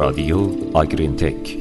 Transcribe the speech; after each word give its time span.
رادیو 0.00 0.48
آگرین 0.72 1.16
تک 1.16 1.58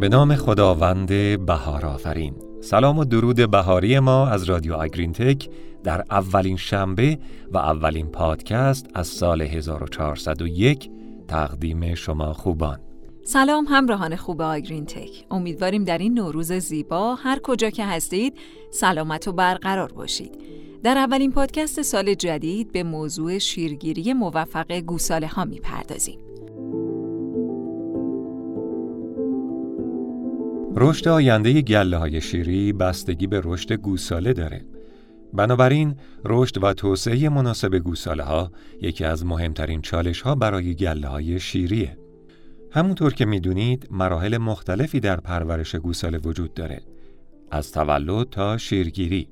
به 0.00 0.08
نام 0.08 0.34
خداوند 0.34 1.08
بهار 1.46 1.86
آفرین 1.86 2.34
سلام 2.60 2.98
و 2.98 3.04
درود 3.04 3.50
بهاری 3.50 3.98
ما 3.98 4.28
از 4.28 4.44
رادیو 4.44 4.74
آگرین 4.74 5.12
تک 5.12 5.48
در 5.84 6.04
اولین 6.10 6.56
شنبه 6.56 7.18
و 7.52 7.58
اولین 7.58 8.06
پادکست 8.06 8.86
از 8.94 9.06
سال 9.06 9.42
1401 9.42 10.90
تقدیم 11.28 11.94
شما 11.94 12.32
خوبان. 12.32 12.80
سلام 13.24 13.64
همراهان 13.68 14.16
خوب 14.16 14.42
آگرین 14.42 14.86
تک 14.86 15.24
امیدواریم 15.30 15.84
در 15.84 15.98
این 15.98 16.14
نوروز 16.14 16.52
زیبا 16.52 17.14
هر 17.14 17.38
کجا 17.42 17.70
که 17.70 17.84
هستید 17.84 18.34
سلامت 18.70 19.28
و 19.28 19.32
برقرار 19.32 19.92
باشید. 19.92 20.63
در 20.84 20.98
اولین 20.98 21.32
پادکست 21.32 21.82
سال 21.82 22.14
جدید 22.14 22.72
به 22.72 22.82
موضوع 22.82 23.38
شیرگیری 23.38 24.12
موفق 24.12 24.72
گوساله 24.72 25.26
ها 25.26 25.44
می 25.44 25.60
پردازیم. 25.60 26.18
رشد 30.76 31.08
آینده 31.08 31.62
گله 31.62 31.96
های 31.96 32.20
شیری 32.20 32.72
بستگی 32.72 33.26
به 33.26 33.40
رشد 33.44 33.72
گوساله 33.72 34.32
داره. 34.32 34.64
بنابراین 35.32 35.94
رشد 36.24 36.64
و 36.64 36.72
توسعه 36.72 37.28
مناسب 37.28 37.78
گوساله 37.78 38.22
ها 38.22 38.52
یکی 38.80 39.04
از 39.04 39.26
مهمترین 39.26 39.82
چالش 39.82 40.20
ها 40.20 40.34
برای 40.34 40.74
گله 40.74 41.06
های 41.06 41.40
شیریه. 41.40 41.98
همونطور 42.70 43.14
که 43.14 43.24
می‌دونید 43.24 43.88
مراحل 43.90 44.38
مختلفی 44.38 45.00
در 45.00 45.20
پرورش 45.20 45.74
گوساله 45.74 46.18
وجود 46.18 46.54
داره. 46.54 46.80
از 47.50 47.72
تولد 47.72 48.28
تا 48.30 48.58
شیرگیری. 48.58 49.28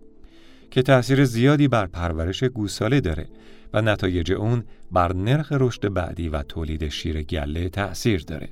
که 0.73 0.83
تأثیر 0.83 1.25
زیادی 1.25 1.69
بر 1.69 1.87
پرورش 1.87 2.45
گوساله 2.45 3.01
داره 3.01 3.27
و 3.73 3.83
نتایج 3.83 4.33
اون 4.33 4.65
بر 4.93 5.13
نرخ 5.13 5.53
رشد 5.53 5.93
بعدی 5.93 6.29
و 6.29 6.43
تولید 6.43 6.89
شیر 6.89 7.23
گله 7.23 7.69
تأثیر 7.69 8.25
داره. 8.27 8.49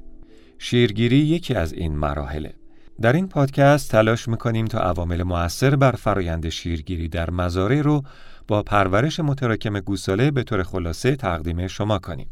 شیرگیری 0.58 1.16
یکی 1.16 1.54
از 1.54 1.72
این 1.72 1.96
مراحله. 1.96 2.54
در 3.00 3.12
این 3.12 3.28
پادکست 3.28 3.90
تلاش 3.90 4.28
می‌کنیم 4.28 4.66
تا 4.66 4.78
عوامل 4.78 5.22
مؤثر 5.22 5.76
بر 5.76 5.92
فرایند 5.92 6.48
شیرگیری 6.48 7.08
در 7.08 7.30
مزارع 7.30 7.80
رو 7.80 8.02
با 8.48 8.62
پرورش 8.62 9.20
متراکم 9.20 9.80
گوساله 9.80 10.30
به 10.30 10.42
طور 10.42 10.62
خلاصه 10.62 11.16
تقدیم 11.16 11.66
شما 11.66 11.98
کنیم. 11.98 12.30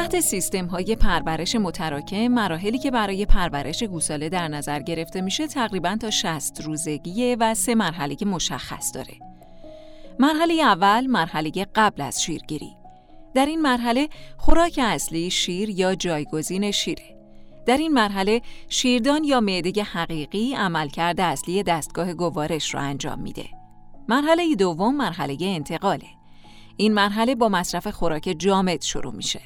تحت 0.00 0.20
سیستم 0.20 0.66
های 0.66 0.96
پرورش 0.96 1.56
متراکم 1.56 2.28
مراحلی 2.28 2.78
که 2.78 2.90
برای 2.90 3.26
پرورش 3.26 3.82
گوساله 3.82 4.28
در 4.28 4.48
نظر 4.48 4.80
گرفته 4.80 5.20
میشه 5.20 5.46
تقریبا 5.46 5.96
تا 6.00 6.10
60 6.10 6.60
روزگیه 6.60 7.36
و 7.40 7.54
سه 7.54 7.74
مرحله 7.74 8.16
مشخص 8.26 8.94
داره. 8.94 9.14
مرحله 10.18 10.54
اول 10.54 11.06
مرحله 11.06 11.50
قبل 11.74 12.02
از 12.02 12.22
شیرگیری. 12.22 12.76
در 13.34 13.46
این 13.46 13.62
مرحله 13.62 14.08
خوراک 14.36 14.80
اصلی 14.82 15.30
شیر 15.30 15.70
یا 15.70 15.94
جایگزین 15.94 16.70
شیره. 16.70 17.16
در 17.66 17.76
این 17.76 17.92
مرحله 17.92 18.40
شیردان 18.68 19.24
یا 19.24 19.40
معده 19.40 19.82
حقیقی 19.82 20.54
عملکرد 20.54 21.20
اصلی 21.20 21.62
دستگاه 21.62 22.14
گوارش 22.14 22.74
را 22.74 22.80
انجام 22.80 23.20
میده. 23.20 23.46
مرحله 24.08 24.54
دوم 24.54 24.96
مرحله 24.96 25.36
انتقاله. 25.40 26.08
این 26.76 26.94
مرحله 26.94 27.34
با 27.34 27.48
مصرف 27.48 27.86
خوراک 27.86 28.34
جامد 28.38 28.82
شروع 28.82 29.14
میشه. 29.14 29.40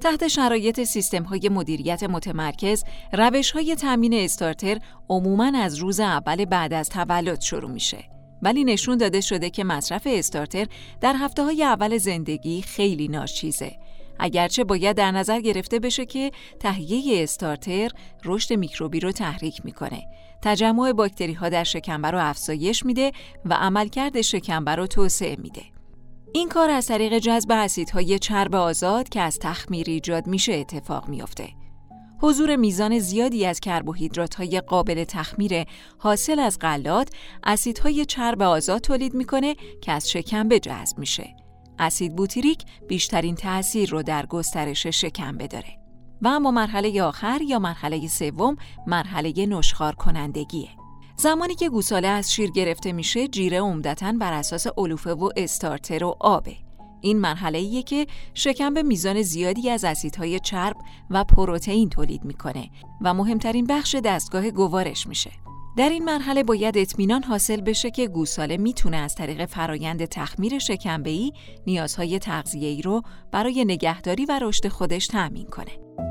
تحت 0.00 0.28
شرایط 0.28 0.82
سیستم 0.82 1.22
های 1.22 1.48
مدیریت 1.48 2.02
متمرکز، 2.02 2.84
روش 3.12 3.50
های 3.50 3.74
تامین 3.74 4.14
استارتر 4.14 4.78
عموماً 5.08 5.52
از 5.54 5.76
روز 5.76 6.00
اول 6.00 6.44
بعد 6.44 6.72
از 6.72 6.88
تولد 6.88 7.40
شروع 7.40 7.70
میشه. 7.70 8.04
ولی 8.42 8.64
نشون 8.64 8.96
داده 8.96 9.20
شده 9.20 9.50
که 9.50 9.64
مصرف 9.64 10.02
استارتر 10.10 10.66
در 11.00 11.16
هفته 11.16 11.42
های 11.42 11.64
اول 11.64 11.98
زندگی 11.98 12.62
خیلی 12.62 13.08
ناچیزه. 13.08 13.72
اگرچه 14.18 14.64
باید 14.64 14.96
در 14.96 15.10
نظر 15.10 15.40
گرفته 15.40 15.78
بشه 15.78 16.06
که 16.06 16.30
تهیه 16.60 17.22
استارتر 17.22 17.90
رشد 18.24 18.54
میکروبی 18.54 19.00
رو 19.00 19.12
تحریک 19.12 19.64
می‌کنه. 19.64 20.02
تجمع 20.42 20.92
باکتری 20.92 21.32
ها 21.32 21.48
در 21.48 21.64
شکمبر 21.64 22.12
رو 22.12 22.18
افزایش 22.18 22.86
میده 22.86 23.12
و 23.44 23.54
عملکرد 23.54 24.20
شکمبر 24.20 24.76
رو 24.76 24.86
توسعه 24.86 25.36
میده. 25.36 25.79
این 26.32 26.48
کار 26.48 26.70
از 26.70 26.86
طریق 26.86 27.18
جذب 27.18 27.52
اسیدهای 27.52 28.18
چرب 28.18 28.54
آزاد 28.54 29.08
که 29.08 29.20
از 29.20 29.38
تخمیر 29.38 29.86
ایجاد 29.90 30.26
میشه 30.26 30.52
اتفاق 30.52 31.08
میافته. 31.08 31.48
حضور 32.20 32.56
میزان 32.56 32.98
زیادی 32.98 33.46
از 33.46 33.60
کربوهیدرات 33.60 34.34
های 34.34 34.60
قابل 34.60 35.04
تخمیر 35.04 35.64
حاصل 35.98 36.38
از 36.38 36.58
غلات 36.58 37.10
اسیدهای 37.44 38.04
چرب 38.04 38.42
آزاد 38.42 38.80
تولید 38.80 39.14
می‌کنه 39.14 39.56
که 39.80 39.92
از 39.92 40.10
شکمبه 40.10 40.60
جذب 40.60 40.98
میشه. 40.98 41.36
اسید 41.78 42.16
بوتیریک 42.16 42.64
بیشترین 42.88 43.34
تاثیر 43.34 43.90
رو 43.90 44.02
در 44.02 44.26
گسترش 44.26 44.86
شکمبه 44.86 45.46
داره. 45.46 45.78
و 46.22 46.28
اما 46.28 46.50
مرحله 46.50 47.02
آخر 47.02 47.40
یا 47.42 47.58
مرحله 47.58 48.08
سوم 48.08 48.56
مرحله 48.86 49.46
نشخار 49.46 49.94
کنندگیه. 49.94 50.79
زمانی 51.20 51.54
که 51.54 51.68
گوساله 51.68 52.08
از 52.08 52.32
شیر 52.32 52.50
گرفته 52.50 52.92
میشه 52.92 53.28
جیره 53.28 53.60
عمدتا 53.60 54.12
بر 54.12 54.32
اساس 54.32 54.66
علوفه 54.76 55.10
و 55.14 55.28
استارتر 55.36 56.04
و 56.04 56.16
آبه 56.20 56.56
این 57.00 57.18
مرحله 57.18 57.58
ایه 57.58 57.82
که 57.82 58.06
شکم 58.34 58.74
به 58.74 58.82
میزان 58.82 59.22
زیادی 59.22 59.70
از 59.70 59.84
اسیدهای 59.84 60.40
چرب 60.40 60.76
و 61.10 61.24
پروتئین 61.24 61.88
تولید 61.88 62.24
می‌کنه 62.24 62.70
و 63.00 63.14
مهمترین 63.14 63.66
بخش 63.66 63.94
دستگاه 63.94 64.50
گوارش 64.50 65.06
میشه 65.06 65.30
در 65.76 65.88
این 65.88 66.04
مرحله 66.04 66.42
باید 66.42 66.78
اطمینان 66.78 67.22
حاصل 67.22 67.60
بشه 67.60 67.90
که 67.90 68.08
گوساله 68.08 68.56
می‌تونه 68.56 68.96
از 68.96 69.14
طریق 69.14 69.46
فرایند 69.46 70.04
تخمیر 70.04 70.58
شکمبه‌ای 70.58 71.32
نیازهای 71.66 72.18
تغذیه‌ای 72.18 72.82
رو 72.82 73.02
برای 73.32 73.64
نگهداری 73.64 74.26
و 74.26 74.38
رشد 74.42 74.68
خودش 74.68 75.06
تأمین 75.06 75.46
کنه. 75.46 76.09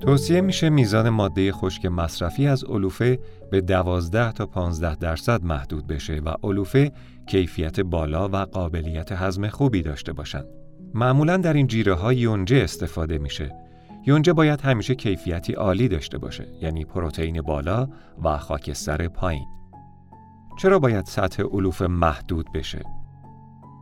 توصیه 0.00 0.40
میشه 0.40 0.70
میزان 0.70 1.08
ماده 1.08 1.52
خشک 1.52 1.86
مصرفی 1.86 2.46
از 2.46 2.64
علوفه 2.64 3.18
به 3.50 3.60
12 3.60 4.32
تا 4.32 4.46
15 4.46 4.94
درصد 4.94 5.44
محدود 5.44 5.86
بشه 5.86 6.14
و 6.14 6.34
علوفه 6.42 6.92
کیفیت 7.26 7.80
بالا 7.80 8.28
و 8.28 8.36
قابلیت 8.36 9.12
هضم 9.12 9.48
خوبی 9.48 9.82
داشته 9.82 10.12
باشند. 10.12 10.46
معمولا 10.94 11.36
در 11.36 11.52
این 11.52 11.66
جیره 11.66 11.94
ها 11.94 12.12
یونجه 12.12 12.56
استفاده 12.56 13.18
میشه. 13.18 13.52
یونجه 14.06 14.32
باید 14.32 14.60
همیشه 14.60 14.94
کیفیتی 14.94 15.52
عالی 15.52 15.88
داشته 15.88 16.18
باشه 16.18 16.46
یعنی 16.62 16.84
پروتئین 16.84 17.42
بالا 17.42 17.88
و 18.24 18.38
خاکستر 18.38 19.08
پایین. 19.08 19.46
چرا 20.58 20.78
باید 20.78 21.06
سطح 21.06 21.42
علوفه 21.42 21.86
محدود 21.86 22.46
بشه؟ 22.54 22.82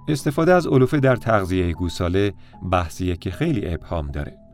استفاده 0.08 0.52
از 0.52 0.66
علوفه 0.66 1.00
در 1.00 1.16
تغذیه 1.16 1.72
گوساله 1.72 2.32
بحثیه 2.70 3.16
که 3.16 3.30
خیلی 3.30 3.74
ابهام 3.74 4.10
داره. 4.10 4.47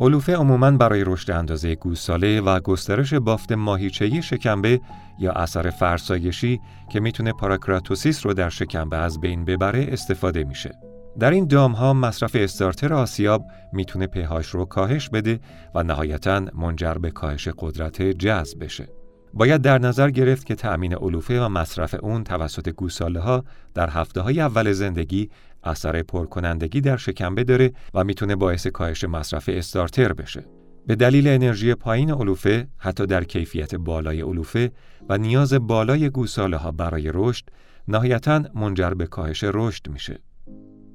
علوفه 0.00 0.36
عموماً 0.36 0.70
برای 0.70 1.04
رشد 1.06 1.30
اندازه 1.30 1.74
گوساله 1.74 2.40
و 2.40 2.60
گسترش 2.60 3.14
بافت 3.14 3.52
ماهیچه‌ای 3.52 4.22
شکمبه 4.22 4.80
یا 5.18 5.32
اثر 5.32 5.70
فرسایشی 5.70 6.60
که 6.92 7.00
می‌تونه 7.00 7.32
پاراکراتوسیس 7.32 8.26
رو 8.26 8.34
در 8.34 8.48
شکمبه 8.48 8.96
از 8.96 9.20
بین 9.20 9.44
ببره 9.44 9.88
استفاده 9.92 10.44
میشه. 10.44 10.70
در 11.18 11.30
این 11.30 11.46
دام 11.46 11.72
ها 11.72 11.92
مصرف 11.92 12.30
استارتر 12.34 12.94
آسیاب 12.94 13.44
می‌تونه 13.72 14.06
پهاش 14.06 14.46
رو 14.46 14.64
کاهش 14.64 15.08
بده 15.08 15.40
و 15.74 15.82
نهایتا 15.82 16.42
منجر 16.54 16.94
به 16.94 17.10
کاهش 17.10 17.48
قدرت 17.58 18.02
جذب 18.02 18.64
بشه. 18.64 18.88
باید 19.34 19.62
در 19.62 19.78
نظر 19.78 20.10
گرفت 20.10 20.46
که 20.46 20.54
تأمین 20.54 20.94
علوفه 20.94 21.40
و 21.40 21.48
مصرف 21.48 21.94
اون 22.02 22.24
توسط 22.24 22.68
گوساله 22.68 23.20
ها 23.20 23.44
در 23.74 23.90
هفته 23.90 24.20
های 24.20 24.40
اول 24.40 24.72
زندگی 24.72 25.30
اثر 25.64 26.02
پرکنندگی 26.02 26.80
در 26.80 26.96
شکمبه 26.96 27.44
داره 27.44 27.72
و 27.94 28.04
می‌تونه 28.04 28.36
باعث 28.36 28.66
کاهش 28.66 29.04
مصرف 29.04 29.48
استارتر 29.52 30.12
بشه. 30.12 30.44
به 30.86 30.96
دلیل 30.96 31.28
انرژی 31.28 31.74
پایین 31.74 32.10
علوفه 32.10 32.68
حتی 32.78 33.06
در 33.06 33.24
کیفیت 33.24 33.74
بالای 33.74 34.20
علوفه 34.20 34.72
و 35.08 35.18
نیاز 35.18 35.54
بالای 35.54 36.10
گوساله 36.10 36.56
ها 36.56 36.70
برای 36.70 37.10
رشد 37.14 37.44
نهایتا 37.88 38.42
منجر 38.54 38.90
به 38.90 39.06
کاهش 39.06 39.44
رشد 39.44 39.88
میشه. 39.88 40.18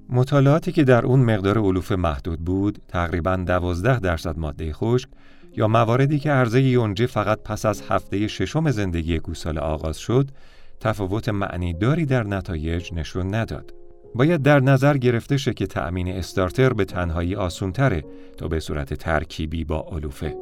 مطالعاتی 0.10 0.72
که 0.72 0.84
در 0.84 1.06
اون 1.06 1.20
مقدار 1.20 1.58
علوفه 1.58 1.96
محدود 1.96 2.40
بود 2.40 2.80
تقریبا 2.88 3.36
12 3.36 4.00
درصد 4.00 4.40
ماده 4.40 4.74
خشک 4.74 5.10
یا 5.58 5.68
مواردی 5.68 6.20
که 6.20 6.32
عرضه 6.32 6.62
یونجه 6.62 7.06
فقط 7.06 7.40
پس 7.44 7.66
از 7.66 7.84
هفته 7.90 8.28
ششم 8.28 8.72
زندگی 8.72 9.20
گوساله 9.20 9.60
آغاز 9.60 9.98
شد 9.98 10.30
تفاوت 10.80 11.30
معنی 11.30 11.74
داری 11.74 12.06
در 12.06 12.24
نتایج 12.24 12.94
نشون 12.94 13.36
نداد. 13.36 13.74
باید 14.16 14.42
در 14.42 14.60
نظر 14.60 14.98
گرفته 14.98 15.38
شه 15.38 15.54
که 15.54 15.68
تأمین 15.68 16.08
استارتر 16.08 16.74
به 16.74 16.86
تنهایی 16.86 17.36
آسونتره 17.36 18.04
تا 18.38 18.48
به 18.48 18.60
صورت 18.60 18.94
ترکیبی 18.94 19.64
با 19.64 19.86
علوفه. 19.92 20.38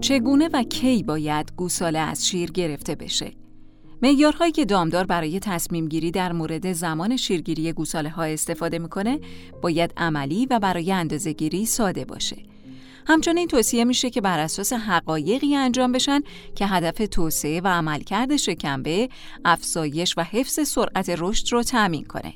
چگونه 0.00 0.48
و 0.52 0.62
کی 0.62 1.02
باید 1.02 1.52
گوساله 1.56 1.98
از 1.98 2.28
شیر 2.28 2.50
گرفته 2.50 2.94
بشه؟ 2.94 3.32
معیارهایی 4.02 4.52
که 4.52 4.64
دامدار 4.64 5.06
برای 5.06 5.40
تصمیم 5.40 5.88
گیری 5.88 6.10
در 6.10 6.32
مورد 6.32 6.72
زمان 6.72 7.16
شیرگیری 7.16 7.72
گوساله 7.72 8.08
ها 8.08 8.22
استفاده 8.22 8.78
می‌کنه 8.78 9.20
باید 9.62 9.92
عملی 9.96 10.46
و 10.46 10.58
برای 10.58 10.92
اندازه 10.92 11.32
گیری 11.32 11.66
ساده 11.66 12.04
باشه. 12.04 12.36
همچنین 13.06 13.48
توصیه 13.48 13.84
میشه 13.84 14.10
که 14.10 14.20
بر 14.20 14.38
اساس 14.38 14.72
حقایقی 14.72 15.56
انجام 15.56 15.92
بشن 15.92 16.20
که 16.54 16.66
هدف 16.66 17.08
توسعه 17.10 17.60
و 17.60 17.68
عملکرد 17.68 18.36
شکمبه، 18.36 19.08
افزایش 19.44 20.18
و 20.18 20.20
حفظ 20.22 20.68
سرعت 20.68 21.14
رشد 21.18 21.52
رو 21.52 21.62
تأمین 21.62 22.04
کنه. 22.04 22.34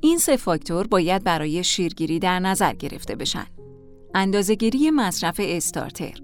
این 0.00 0.18
سه 0.18 0.36
فاکتور 0.36 0.86
باید 0.86 1.24
برای 1.24 1.64
شیرگیری 1.64 2.18
در 2.18 2.38
نظر 2.38 2.72
گرفته 2.74 3.16
بشن. 3.16 3.46
اندازهگیری 4.14 4.90
مصرف 4.90 5.40
استارتر 5.44 6.14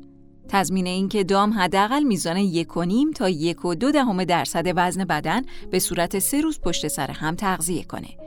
تضمین 0.48 0.86
اینکه 0.86 1.24
دام 1.24 1.52
حداقل 1.52 2.02
میزان 2.02 2.36
یک 2.36 2.76
و 2.76 2.82
نیم 2.82 3.10
تا 3.10 3.28
یک 3.28 3.64
و 3.64 3.74
دو 3.74 3.90
دهم 3.90 4.24
درصد 4.24 4.72
وزن 4.76 5.04
بدن 5.04 5.42
به 5.70 5.78
صورت 5.78 6.18
سه 6.18 6.40
روز 6.40 6.60
پشت 6.60 6.88
سر 6.88 7.10
هم 7.10 7.34
تغذیه 7.34 7.84
کنه. 7.84 8.25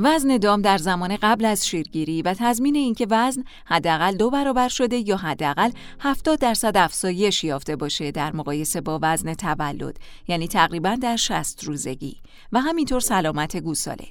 وزن 0.00 0.36
دام 0.36 0.62
در 0.62 0.78
زمان 0.78 1.16
قبل 1.22 1.44
از 1.44 1.66
شیرگیری 1.66 2.22
و 2.22 2.34
تضمین 2.34 2.76
اینکه 2.76 3.06
وزن 3.10 3.44
حداقل 3.66 4.16
دو 4.16 4.30
برابر 4.30 4.68
شده 4.68 5.08
یا 5.08 5.16
حداقل 5.16 5.70
70 6.00 6.38
درصد 6.38 6.76
افزایش 6.76 7.44
یافته 7.44 7.76
باشه 7.76 8.10
در 8.10 8.36
مقایسه 8.36 8.80
با 8.80 8.98
وزن 9.02 9.34
تولد 9.34 9.98
یعنی 10.28 10.48
تقریبا 10.48 10.94
در 10.94 11.16
60 11.16 11.64
روزگی 11.64 12.16
و 12.52 12.60
همینطور 12.60 13.00
سلامت 13.00 13.56
گوساله. 13.56 14.08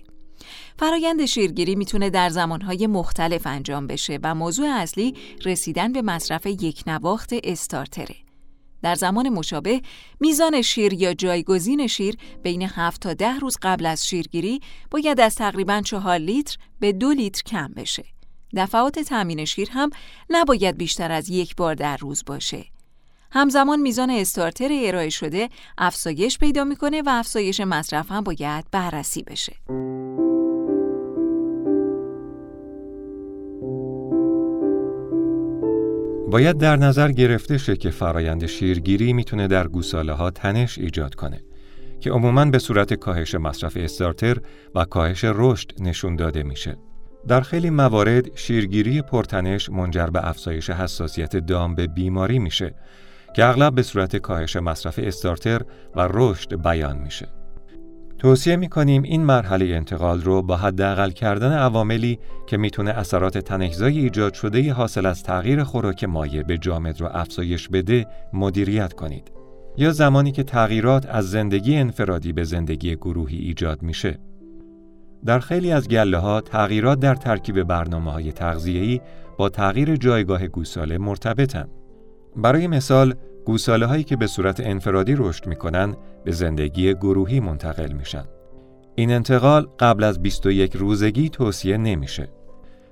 فرایند 0.79 1.25
شیرگیری 1.25 1.75
می‌تونه 1.75 2.09
در 2.09 2.29
زمانهای 2.29 2.87
مختلف 2.87 3.47
انجام 3.47 3.87
بشه 3.87 4.19
و 4.23 4.35
موضوع 4.35 4.67
اصلی 4.67 5.13
رسیدن 5.45 5.91
به 5.93 6.01
مصرف 6.01 6.45
یک 6.45 6.83
نواخت 6.87 7.29
استارتره. 7.43 8.26
در 8.81 8.95
زمان 8.95 9.29
مشابه 9.29 9.81
میزان 10.19 10.61
شیر 10.61 10.93
یا 10.93 11.13
جایگزین 11.13 11.87
شیر 11.87 12.15
بین 12.43 12.61
7 12.61 13.01
تا 13.01 13.13
10 13.13 13.39
روز 13.39 13.57
قبل 13.61 13.85
از 13.85 14.07
شیرگیری 14.07 14.61
باید 14.91 15.19
از 15.19 15.35
تقریبا 15.35 15.81
4 15.81 16.17
لیتر 16.17 16.57
به 16.79 16.91
2 16.91 17.11
لیتر 17.11 17.43
کم 17.43 17.73
بشه. 17.75 18.05
دفعات 18.55 18.99
تامین 18.99 19.45
شیر 19.45 19.69
هم 19.71 19.89
نباید 20.29 20.77
بیشتر 20.77 21.11
از 21.11 21.29
یک 21.29 21.55
بار 21.55 21.75
در 21.75 21.97
روز 21.97 22.23
باشه. 22.25 22.65
همزمان 23.31 23.79
میزان 23.81 24.09
استارتر 24.09 24.69
ارائه 24.71 25.09
شده 25.09 25.49
افزایش 25.77 26.37
پیدا 26.37 26.63
می‌کنه 26.63 27.01
و 27.01 27.09
افزایش 27.09 27.59
مصرف 27.59 28.11
هم 28.11 28.21
باید 28.21 28.65
بررسی 28.71 29.23
بشه. 29.23 29.55
باید 36.31 36.57
در 36.57 36.75
نظر 36.75 37.11
گرفته 37.11 37.57
شه 37.57 37.77
که 37.77 37.89
فرایند 37.89 38.45
شیرگیری 38.45 39.13
می‌تونه 39.13 39.47
در 39.47 39.67
گوساله 39.67 40.13
ها 40.13 40.31
تنش 40.31 40.77
ایجاد 40.77 41.15
کنه 41.15 41.41
که 41.99 42.11
عموماً 42.11 42.45
به 42.45 42.59
صورت 42.59 42.93
کاهش 42.93 43.35
مصرف 43.35 43.77
استارتر 43.77 44.37
و 44.75 44.85
کاهش 44.85 45.21
رشد 45.23 45.71
نشون 45.79 46.15
داده 46.15 46.43
میشه. 46.43 46.77
در 47.27 47.41
خیلی 47.41 47.69
موارد 47.69 48.35
شیرگیری 48.35 49.01
پرتنش 49.01 49.69
منجر 49.69 50.07
به 50.07 50.27
افزایش 50.27 50.69
حساسیت 50.69 51.35
دام 51.35 51.75
به 51.75 51.87
بیماری 51.87 52.39
میشه 52.39 52.75
که 53.35 53.45
اغلب 53.45 53.75
به 53.75 53.83
صورت 53.83 54.15
کاهش 54.15 54.55
مصرف 54.55 54.99
استارتر 55.03 55.61
و 55.95 56.09
رشد 56.13 56.61
بیان 56.61 56.97
میشه. 56.97 57.27
توصیه 58.19 58.55
می‌کنیم 58.55 59.03
این 59.03 59.23
مرحله 59.23 59.65
انتقال 59.65 60.21
رو 60.21 60.41
با 60.41 60.57
حداقل 60.57 61.11
کردن 61.11 61.51
عواملی 61.51 62.19
که 62.47 62.57
می‌تونه 62.57 62.91
اثرات 62.91 63.37
تنکزای 63.37 63.99
ایجاد 63.99 64.33
شده 64.33 64.73
حاصل 64.73 65.05
از 65.05 65.23
تغییر 65.23 65.63
خوراک 65.63 66.03
مایع 66.03 66.43
به 66.43 66.57
جامد 66.57 67.01
رو 67.01 67.07
افزایش 67.11 67.69
بده 67.69 68.07
مدیریت 68.33 68.93
کنید. 68.93 69.31
یا 69.77 69.91
زمانی 69.91 70.31
که 70.31 70.43
تغییرات 70.43 71.05
از 71.05 71.31
زندگی 71.31 71.75
انفرادی 71.75 72.33
به 72.33 72.43
زندگی 72.43 72.95
گروهی 72.95 73.37
ایجاد 73.37 73.81
میشه. 73.81 74.19
در 75.25 75.39
خیلی 75.39 75.71
از 75.71 75.87
گله 75.87 76.17
ها 76.17 76.41
تغییرات 76.41 76.99
در 76.99 77.15
ترکیب 77.15 77.63
برنامه 77.63 78.11
های 78.11 78.31
تغذیه‌ای 78.31 79.01
با 79.37 79.49
تغییر 79.49 79.95
جایگاه 79.95 80.47
گوساله 80.47 80.97
مرتبطن. 80.97 81.67
برای 82.37 82.67
مثال 82.67 83.15
گوساله 83.45 83.85
هایی 83.85 84.03
که 84.03 84.15
به 84.15 84.27
صورت 84.27 84.59
انفرادی 84.59 85.15
رشد 85.17 85.47
می‌کنن 85.47 85.95
به 86.25 86.31
زندگی 86.31 86.93
گروهی 86.93 87.39
منتقل 87.39 87.91
میشن. 87.91 88.25
این 88.95 89.11
انتقال 89.11 89.67
قبل 89.79 90.03
از 90.03 90.21
21 90.21 90.75
روزگی 90.75 91.29
توصیه 91.29 91.77
نمیشه. 91.77 92.29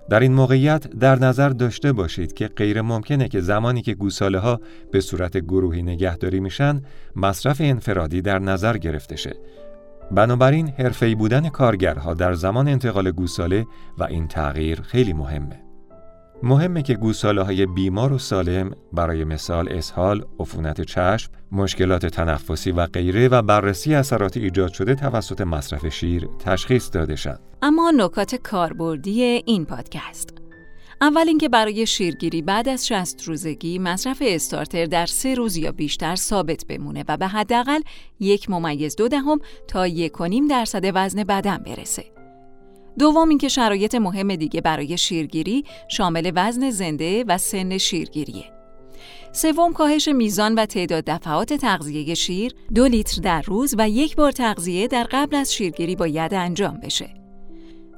در 0.10 0.20
این 0.20 0.34
موقعیت 0.34 0.88
در 0.88 1.20
نظر 1.20 1.50
داشته 1.50 1.92
باشید 1.92 2.34
که 2.34 2.48
غیر 2.48 2.82
ممکنه 2.82 3.28
که 3.28 3.42
زمانی 3.42 3.82
که 3.82 3.94
گوساله 3.94 4.40
ها 4.40 4.60
به 4.92 5.00
صورت 5.02 5.38
گروهی 5.38 5.84
نگهداری 5.84 6.40
میشن 6.40 6.82
مصرف 7.16 7.58
انفرادی 7.60 8.22
در 8.22 8.40
نظر 8.40 8.78
گرفته 8.78 9.16
شه. 9.16 9.36
بنابراین 10.12 10.68
حرفه‌ای 10.68 11.16
بودن 11.16 11.50
کارگرها 11.50 12.14
در 12.14 12.34
زمان 12.34 12.68
انتقال 12.68 13.12
گوساله 13.12 13.66
و 13.98 14.04
این 14.04 14.28
تغییر 14.28 14.82
خیلی 14.82 15.14
مهمه. 15.14 15.65
مهمه 16.44 16.82
که 16.82 16.94
گوساله 16.94 17.44
های 17.44 17.66
بیمار 17.66 18.14
و 18.14 18.18
سالم 18.18 18.72
برای 18.94 19.24
مثال 19.24 19.70
اسهال، 19.70 20.26
عفونت 20.40 20.82
چشم، 20.82 21.32
مشکلات 21.52 22.06
تنفسی 22.06 22.72
و 22.72 22.86
غیره 22.86 23.28
و 23.28 23.42
بررسی 23.42 23.96
اثرات 23.96 24.38
ایجاد 24.38 24.74
شده 24.74 24.96
توسط 24.96 25.42
مصرف 25.42 25.88
شیر 25.88 26.30
تشخیص 26.40 26.90
داده 26.94 27.16
شد. 27.16 27.40
اما 27.62 27.92
نکات 27.92 28.36
کاربردی 28.36 29.24
این 29.24 29.66
پادکست 29.66 30.30
اول 31.02 31.28
اینکه 31.28 31.50
برای 31.50 31.86
شیرگیری 31.86 32.42
بعد 32.42 32.70
از 32.70 32.88
60 32.88 33.24
روزگی 33.24 33.80
مصرف 33.80 34.24
استارتر 34.26 34.86
در 34.86 35.06
سه 35.06 35.36
روز 35.36 35.58
یا 35.58 35.72
بیشتر 35.72 36.16
ثابت 36.16 36.66
بمونه 36.70 37.06
و 37.08 37.18
به 37.18 37.28
حداقل 37.28 37.82
یک 38.20 38.50
ممیز 38.50 38.96
دو 38.96 39.08
دهم 39.08 39.40
تا 39.68 39.88
یک 39.88 40.22
و 40.22 40.26
نیم 40.26 40.48
درصد 40.48 40.92
وزن 40.94 41.24
بدن 41.24 41.58
برسه. 41.58 42.06
دوم 43.00 43.30
اینکه 43.30 43.48
شرایط 43.48 43.96
مهم 43.96 44.36
دیگه 44.36 44.62
برای 44.62 44.98
شیرگیری 44.98 45.64
شامل 45.88 46.32
وزن 46.36 46.70
زنده 46.70 47.24
و 47.28 47.38
سن 47.38 47.78
شیرگیریه. 47.78 48.56
سوم 49.32 49.74
کاهش 49.74 50.08
میزان 50.08 50.56
و 50.56 50.66
تعداد 50.66 51.04
دفعات 51.04 51.54
تغذیه 51.54 52.14
شیر 52.14 52.54
دو 52.76 52.86
لیتر 52.86 53.22
در 53.22 53.42
روز 53.42 53.76
و 53.78 53.90
یک 53.90 54.16
بار 54.16 54.32
تغذیه 54.32 54.88
در 54.88 55.08
قبل 55.12 55.36
از 55.36 55.54
شیرگیری 55.54 55.96
باید 55.96 56.34
انجام 56.34 56.80
بشه. 56.84 57.14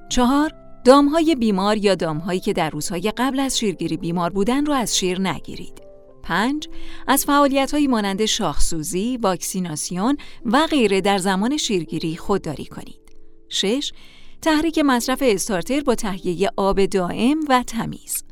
چهار 0.10 0.52
دامهای 0.86 1.36
بیمار 1.36 1.78
یا 1.78 1.96
دامهایی 1.96 2.40
که 2.40 2.54
در 2.54 2.70
روزهای 2.70 3.14
قبل 3.18 3.40
از 3.40 3.60
شیرگیری 3.60 3.98
بیمار 3.98 4.30
بودن 4.30 4.66
رو 4.66 4.74
از 4.74 4.98
شیر 4.98 5.22
نگیرید. 5.22 5.82
پنج 6.24 6.68
از 7.08 7.26
فعالیت 7.26 7.74
های 7.74 7.88
مانند 7.88 8.26
شاخسوزی، 8.26 9.18
واکسیناسیون 9.18 10.18
و 10.46 10.68
غیره 10.68 11.02
در 11.02 11.18
زمان 11.18 11.58
شیرگیری 11.58 12.18
خودداری 12.18 12.66
کنید. 12.66 13.02
6. 13.50 13.92
تحریک 14.42 14.80
مصرف 14.86 15.24
استارتر 15.26 15.82
با 15.82 15.96
تهیه 15.96 16.50
آب 16.58 16.86
دائم 16.86 17.40
و 17.50 17.64
تمیز. 17.68 18.24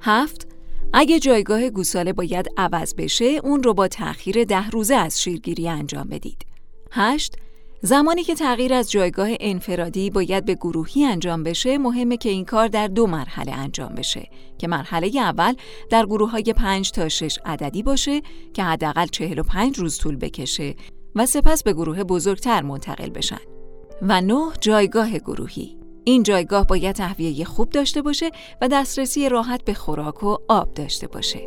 هفت 0.00 0.48
اگه 0.92 1.18
جایگاه 1.18 1.70
گوساله 1.70 2.12
باید 2.12 2.48
عوض 2.56 2.94
بشه 2.94 3.24
اون 3.24 3.62
رو 3.62 3.74
با 3.74 3.88
تأخیر 3.88 4.44
ده 4.44 4.70
روزه 4.70 4.94
از 4.94 5.22
شیرگیری 5.22 5.68
انجام 5.68 6.08
بدید. 6.08 6.46
هشت 6.92 7.36
زمانی 7.84 8.22
که 8.22 8.34
تغییر 8.34 8.74
از 8.74 8.90
جایگاه 8.90 9.28
انفرادی 9.40 10.10
باید 10.10 10.44
به 10.44 10.54
گروهی 10.54 11.04
انجام 11.04 11.42
بشه 11.42 11.78
مهمه 11.78 12.16
که 12.16 12.28
این 12.28 12.44
کار 12.44 12.68
در 12.68 12.88
دو 12.88 13.06
مرحله 13.06 13.52
انجام 13.52 13.94
بشه 13.94 14.30
که 14.58 14.68
مرحله 14.68 15.10
اول 15.16 15.54
در 15.90 16.06
گروه 16.06 16.30
های 16.30 16.54
5 16.56 16.90
تا 16.90 17.08
6 17.08 17.38
عددی 17.44 17.82
باشه 17.82 18.22
که 18.54 18.62
حداقل 18.62 19.06
45 19.06 19.78
روز 19.78 19.98
طول 19.98 20.16
بکشه 20.16 20.74
و 21.14 21.26
سپس 21.26 21.62
به 21.62 21.72
گروه 21.72 22.04
بزرگتر 22.04 22.62
منتقل 22.62 23.10
بشن 23.10 23.51
و 24.02 24.20
نه 24.20 24.52
جایگاه 24.60 25.18
گروهی. 25.18 25.76
این 26.04 26.22
جایگاه 26.22 26.66
باید 26.66 26.94
تهویه 26.94 27.44
خوب 27.44 27.70
داشته 27.70 28.02
باشه 28.02 28.30
و 28.62 28.68
دسترسی 28.68 29.28
راحت 29.28 29.64
به 29.64 29.74
خوراک 29.74 30.22
و 30.22 30.36
آب 30.48 30.74
داشته 30.74 31.06
باشه. 31.06 31.40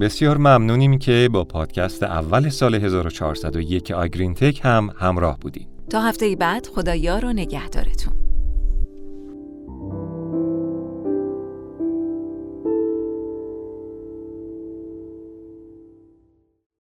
بسیار 0.00 0.38
ممنونیم 0.38 0.98
که 0.98 1.28
با 1.32 1.44
پادکست 1.44 2.02
اول 2.02 2.48
سال 2.48 2.74
1401 2.74 3.90
آگرین 3.90 4.34
تک 4.34 4.60
هم 4.64 4.90
همراه 4.98 5.38
بودیم 5.38 5.68
تا 5.90 6.00
هفته 6.00 6.36
بعد 6.36 6.66
خدایا 6.66 7.18
رو 7.18 7.32
نگهدارتون. 7.32 8.15